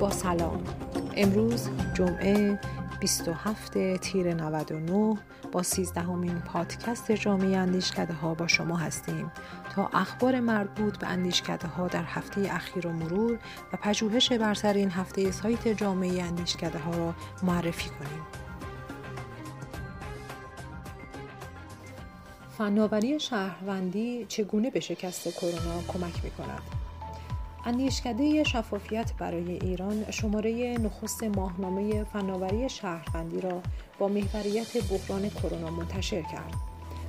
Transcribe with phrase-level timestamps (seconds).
[0.00, 0.64] با سلام
[1.16, 2.60] امروز جمعه
[3.00, 5.18] 27 تیر 99
[5.52, 9.32] با 13 همین پادکست جامعه اندیشکده ها با شما هستیم
[9.74, 13.38] تا اخبار مربوط به اندیشکده ها در هفته اخیر و مرور
[13.72, 18.22] و پژوهش بر این هفته سایت جامعه اندیشکده ها را معرفی کنیم.
[22.58, 26.79] فناوری شهروندی چگونه به شکست کرونا کمک می کند؟
[27.64, 33.62] اندیشکده شفافیت برای ایران شماره نخست ماهنامه فناوری شهروندی را
[33.98, 36.54] با محوریت بحران کرونا منتشر کرد.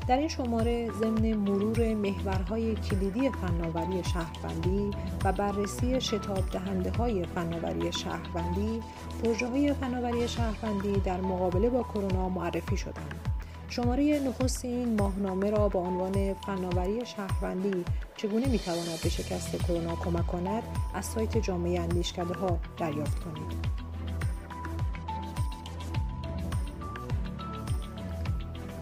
[0.07, 4.91] در این شماره ضمن مرور محورهای کلیدی فناوری شهروندی
[5.23, 8.81] و بررسی شتاب دهنده های فناوری شهروندی،
[9.23, 13.30] پروژه های فناوری شهروندی در مقابله با کرونا معرفی شدند.
[13.71, 17.85] شماره نخست این ماهنامه را با عنوان فناوری شهروندی
[18.17, 20.63] چگونه می‌تواند به شکست کرونا کمک کند
[20.93, 23.51] از سایت جامعه اندیشکده ها دریافت کنید.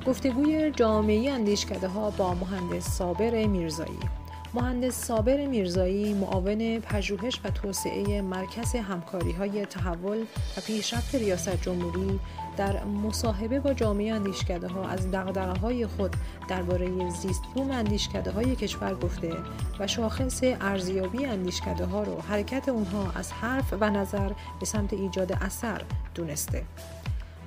[0.08, 4.00] گفتگوی جامعه اندیشکده ها با مهندس صابر میرزایی.
[4.54, 10.22] مهندس صابر میرزایی معاون پژوهش و توسعه مرکز همکاری های تحول
[10.58, 12.20] و پیشرفت ریاست جمهوری
[12.58, 16.16] در مصاحبه با جامعه اندیشکده ها از دقدقه های خود
[16.48, 19.34] درباره زیست بوم اندیشکده های کشور گفته
[19.80, 25.34] و شاخص ارزیابی اندیشکده ها رو حرکت اونها از حرف و نظر به سمت ایجاد
[25.34, 25.82] اثر
[26.16, 26.64] دونسته.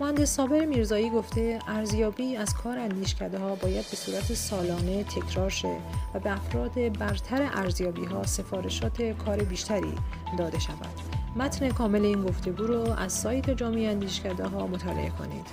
[0.03, 5.77] مهندس صابر میرزایی گفته ارزیابی از کار اندیشکده ها باید به صورت سالانه تکرار شه
[6.15, 9.95] و به افراد برتر ارزیابی ها سفارشات کار بیشتری
[10.39, 11.01] داده شود.
[11.37, 15.47] متن کامل این گفتگو رو از سایت جامعه اندیشکده ها مطالعه کنید.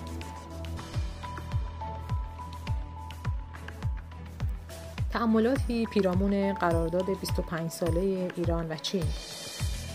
[5.12, 9.04] تأملاتی پیرامون قرارداد 25 ساله ایران و چین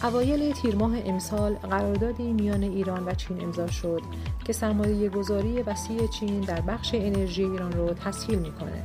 [0.05, 4.03] اوایل تیر ماه امسال قراردادی میان ایران و چین امضا شد
[4.45, 8.83] که سرمایه گذاری وسیع چین در بخش انرژی ایران رو تسهیل می‌کنه.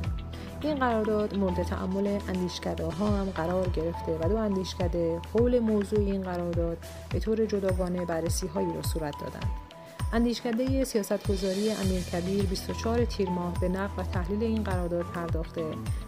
[0.60, 6.22] این قرارداد مورد تعمل اندیشکده ها هم قرار گرفته و دو اندیشکده حول موضوع این
[6.22, 6.78] قرارداد
[7.12, 9.69] به طور جداگانه بررسی هایی را صورت دادند.
[10.12, 15.64] اندیشکده سیاستگذاری امیرکبیر 24 تیر ماه به نقد و تحلیل این قرارداد پرداخته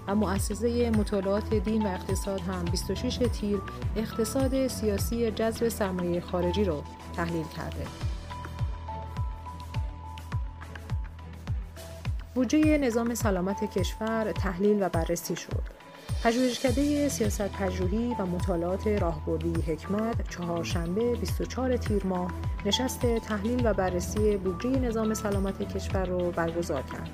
[0.07, 3.61] و مؤسسه مطالعات دین و اقتصاد هم 26 تیر
[3.97, 6.83] اقتصاد سیاسی جذب سرمایه خارجی را
[7.17, 7.87] تحلیل کرده.
[12.35, 15.82] بودجه نظام سلامت کشور تحلیل و بررسی شد.
[16.25, 22.33] پژوهشکده سیاست پژوهی و مطالعات راهبردی حکمت چهارشنبه 24 تیر ماه
[22.67, 27.11] نشست تحلیل و بررسی بودجه نظام سلامت کشور را برگزار کرد.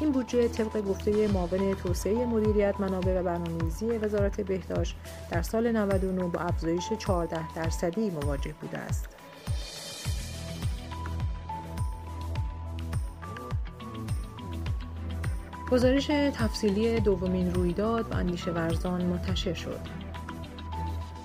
[0.00, 4.96] این بودجه طبق گفته معاون توسعه مدیریت منابع و برنامه‌ریزی وزارت بهداشت
[5.30, 9.17] در سال 99 با افزایش 14 درصدی مواجه بوده است.
[15.70, 19.80] گزارش تفصیلی دومین رویداد و اندیشه ورزان منتشر شد.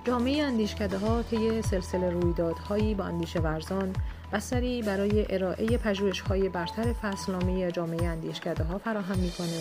[0.07, 3.93] جامعه اندیشکده ها طی سلسله رویدادهایی با اندیشه ورزان
[4.33, 9.59] بستری برای ارائه پژوهش های برتر فصلنامه جامعه اندیشکده ها فراهم می‌کنه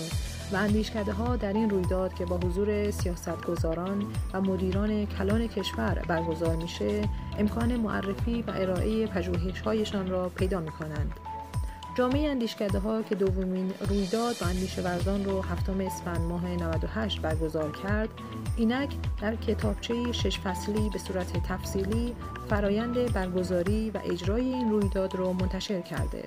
[0.53, 6.56] و اندیشکده ها در این رویداد که با حضور سیاستگزاران و مدیران کلان کشور برگزار
[6.56, 11.12] میشه امکان معرفی و ارائه پژوهش هایشان را پیدا می کنند.
[11.94, 17.72] جامعه اندیشکده ها که دومین رویداد و اندیشه ورزان رو هفتم اسفند ماه 98 برگزار
[17.82, 18.08] کرد
[18.56, 22.14] اینک در کتابچه شش فصلی به صورت تفصیلی
[22.50, 26.25] فرایند برگزاری و اجرای این رویداد رو منتشر کرده.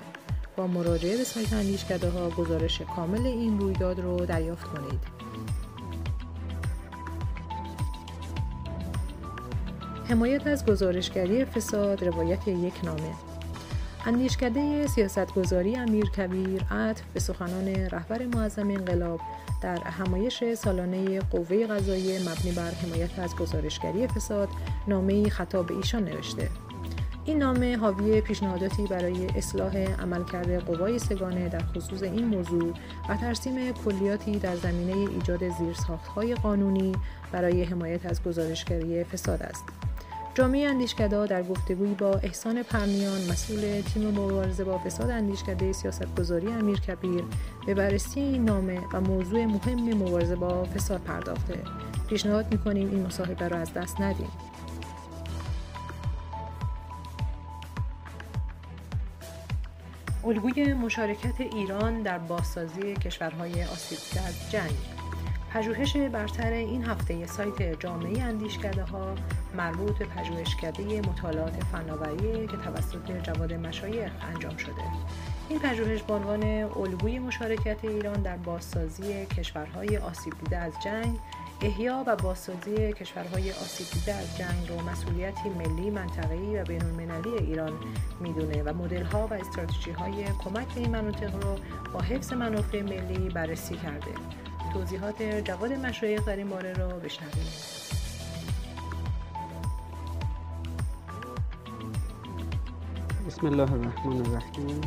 [0.56, 5.00] با مراجعه به سایت اندیشکده ها گزارش کامل این رویداد رو دریافت کنید.
[10.08, 13.35] حمایت از گزارشگری فساد روایت یک نامه.
[14.06, 19.20] اندیشکده سیاستگذاری امیر کبیر عطف به سخنان رهبر معظم انقلاب
[19.62, 24.48] در همایش سالانه قوه قضایی مبنی بر حمایت از گزارشگری فساد
[24.88, 26.48] نامه خطاب ایشان نوشته
[27.24, 32.74] این نامه حاوی پیشنهاداتی برای اصلاح عملکرد قوای سگانه در خصوص این موضوع
[33.08, 36.92] و ترسیم کلیاتی در زمینه ایجاد زیرساختهای قانونی
[37.32, 39.64] برای حمایت از گزارشگری فساد است.
[40.36, 46.80] جامعه اندیشکده در گفتگویی با احسان پرمیان مسئول تیم مبارزه با فساد اندیشکده سیاستگذاری امیر
[46.80, 47.24] کبیر
[47.66, 51.62] به بررسی این نامه و موضوع مهم مبارزه با فساد پرداخته.
[52.08, 54.30] پیشنهاد می‌کنیم این مصاحبه را از دست ندیم.
[60.24, 64.95] الگوی مشارکت ایران در بازسازی کشورهای آسیب‌دیده از جنگ.
[65.56, 69.14] پژوهش برتر این هفته سایت جامعه اندیشکده ها
[69.56, 74.82] مربوط به پژوهشکده مطالعات فناوری که توسط جواد مشایخ انجام شده.
[75.48, 76.42] این پژوهش به عنوان
[76.76, 81.18] الگوی مشارکت ایران در بازسازی کشورهای آسیب دیده از جنگ
[81.62, 87.72] احیا و بازسازی کشورهای آسیب دیده از جنگ رو مسئولیتی ملی منطقه‌ای و بین‌المللی ایران
[88.20, 91.58] می‌دونه و مدل‌ها و استراتژی‌های کمک به این مناطق رو
[91.94, 94.10] با حفظ منافع ملی بررسی کرده.
[94.72, 97.46] توضیحات جواد مشایخ در این باره را بشنویم.
[103.26, 104.80] بسم الله الرحمن الرحیم.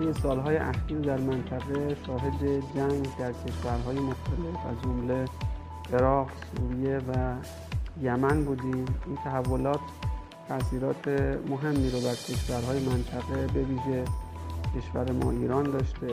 [0.00, 2.40] این سالهای اخیر در منطقه شاهد
[2.74, 5.24] جنگ در کشورهای مختلف از جمله
[5.92, 7.34] عراق، سوریه و
[8.02, 8.84] یمن بودیم.
[9.06, 9.80] این تحولات
[10.48, 11.08] تاثیرات
[11.48, 14.04] مهمی رو بر کشورهای منطقه به ویژه
[14.76, 16.08] کشور ما ایران داشته.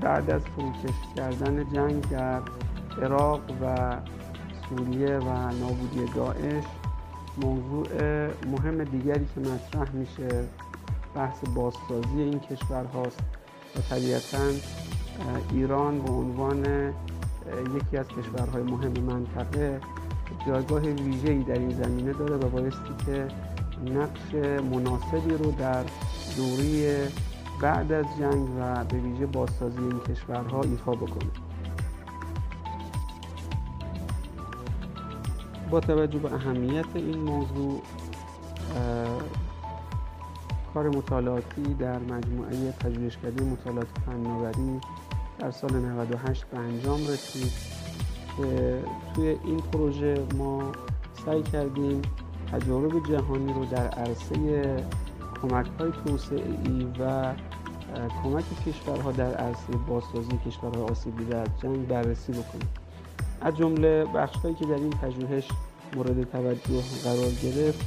[0.00, 2.40] بعد از فروکش کردن جنگ در
[3.02, 3.96] عراق و
[4.68, 6.64] سوریه و نابودی داعش
[7.42, 7.88] موضوع
[8.46, 10.44] مهم دیگری که مطرح میشه
[11.14, 13.20] بحث بازسازی این کشور هاست
[13.76, 14.38] و طبیعتا
[15.52, 16.64] ایران به عنوان
[17.76, 19.80] یکی از کشورهای مهم منطقه
[20.46, 23.28] جایگاه ویژه‌ای در این زمینه داره و بایستی که
[23.94, 25.84] نقش مناسبی رو در
[26.36, 26.86] دوری
[27.60, 31.30] بعد از جنگ و به ویژه بازسازی این کشورها ایفا بکنه.
[35.70, 37.82] با توجه به اهمیت این موضوع
[40.74, 44.80] کار مطالعاتی در مجموعه پژوهشکده مطالعات فناوری
[45.38, 47.52] در سال 98 به انجام رسید
[48.36, 48.82] که
[49.14, 50.72] توی این پروژه ما
[51.26, 52.02] سعی کردیم
[52.52, 54.76] تجارب جهانی رو در عرصه
[55.42, 57.32] کمک های توسعه ای و
[58.22, 62.68] کمک کشورها در عرصه بازسازی کشورهای آسیب دیده از جنگ بررسی بکنیم.
[63.40, 65.48] از جمله بخش هایی که در این پژوهش
[65.96, 67.86] مورد توجه قرار گرفت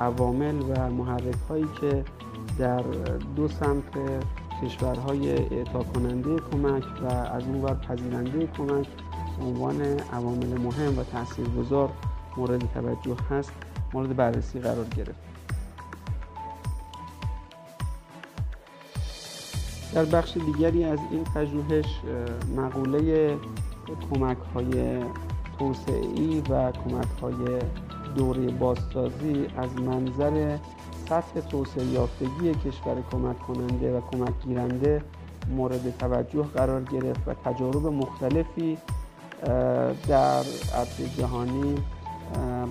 [0.00, 2.04] عوامل و محرک هایی که
[2.58, 2.82] در
[3.36, 3.84] دو سمت
[4.62, 8.86] کشورهای اعطا کننده کمک و از اون ور پذیرنده کمک
[9.42, 9.82] عنوان
[10.12, 11.90] عوامل مهم و تاثیرگذار
[12.36, 13.52] مورد توجه هست
[13.92, 15.37] مورد بررسی قرار گرفت.
[19.98, 21.86] در بخش دیگری از این پژوهش
[22.56, 23.36] مقوله
[24.10, 25.02] کمک های
[25.58, 27.58] توسعی و کمک های
[28.16, 30.58] دوره بازسازی از منظر
[31.08, 35.02] سطح توسعه یافتگی کشور کمک کننده و کمک گیرنده
[35.50, 38.78] مورد توجه قرار گرفت و تجارب مختلفی
[40.08, 41.74] در عرصه جهانی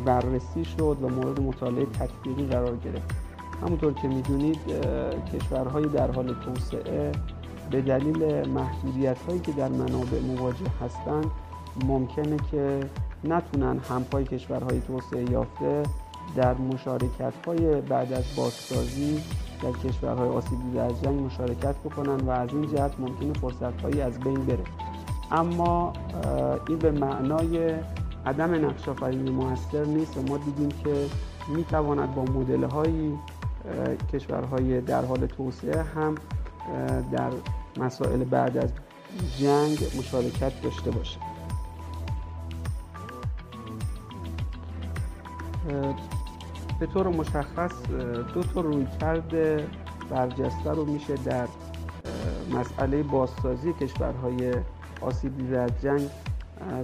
[0.06, 3.27] بررسی شد و مورد مطالعه تطبیقی قرار گرفت.
[3.62, 4.60] همونطور که می‌دونید
[5.34, 7.12] کشورهای در حال توسعه
[7.72, 11.26] به دلیل محدودیت هایی که در منابع مواجه هستند
[11.86, 12.80] ممکنه که
[13.24, 15.84] نتونن همپای کشورهای توسعه یافته
[16.36, 19.24] در مشارکت های بعد از بازسازی
[19.64, 24.02] در کشورهای آسیب دیده از جنگ مشارکت بکنن و از این جهت ممکنه فرصت هایی
[24.02, 24.64] از بین بره.
[25.32, 25.94] اما
[26.68, 27.74] این به معنای
[28.26, 31.06] عدم نقش آفرینی موثر نیست و ما دیدیم که
[31.48, 33.12] می تواند با مدل های
[34.14, 36.16] کشورهای در حال توسعه هم
[37.12, 37.32] در
[37.78, 38.70] مسائل بعد از
[39.40, 41.20] جنگ مشارکت داشته باشه
[46.80, 47.72] به طور مشخص
[48.34, 49.68] دو تا روی کرده
[50.10, 51.48] برجسته رو میشه در
[52.52, 54.54] مسئله بازسازی کشورهای
[55.02, 56.10] آسیب دیده از جنگ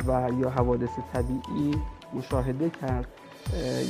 [0.07, 1.75] و یا حوادث طبیعی
[2.13, 3.07] مشاهده کرد.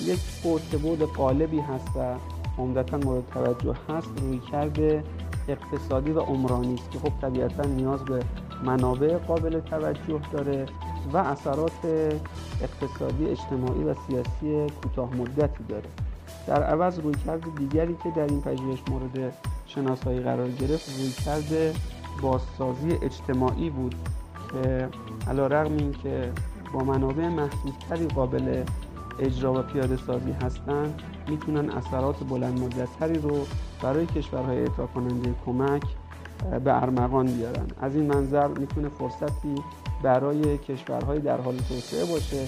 [0.05, 2.15] یک بود قالبی هست و
[2.57, 4.09] عمدتا مورد توجه هست.
[4.21, 5.03] روی کرده
[5.47, 8.23] اقتصادی و عمرانی است که خب طبیعتا نیاز به
[8.63, 10.65] منابع قابل توجه داره
[11.13, 11.85] و اثرات
[12.61, 15.89] اقتصادی اجتماعی و سیاسی کوتاه مدتی داره.
[16.47, 19.33] در عوض رویکرد دیگری که در این پژوهش مورد
[19.65, 21.75] شناسایی قرار گرفت رویکرد
[22.21, 23.95] بازسازی اجتماعی بود
[24.51, 24.89] که
[25.63, 26.31] این که
[26.73, 28.63] با منابع محدودتری قابل
[29.19, 33.45] اجرا و پیاده سازی هستند می‌تونن اثرات بلند مدتتری رو
[33.81, 35.83] برای کشورهای اعطا کننده کمک
[36.63, 37.67] به ارمغان بیارن.
[37.81, 39.55] از این منظر می‌تونه فرصتی
[40.03, 42.47] برای کشورهای در حال توسعه باشه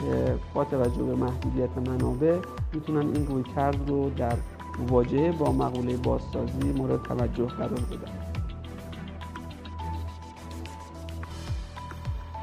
[0.00, 2.38] که با توجه به محدودیت منابع
[2.72, 4.36] می‌تونن این روی کرد رو در
[4.78, 8.27] مواجهه با مقوله بازسازی مورد توجه قرار بدن.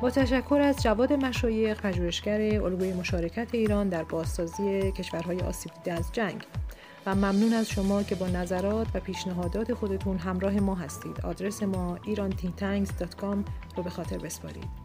[0.10, 6.44] تشکر از جواد مشایخ پژوهشگر الگوی مشارکت ایران در بازسازی کشورهای آسیب دیده از جنگ
[7.06, 11.22] و ممنون از شما که با نظرات و پیشنهادات خودتون همراه ما هستید.
[11.22, 13.38] آدرس ما irantintanks.com
[13.78, 14.85] رو به خاطر بسپارید.